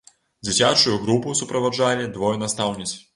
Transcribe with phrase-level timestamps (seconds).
[0.47, 2.91] Дзіцячую групу суправаджалі двое настаўніц.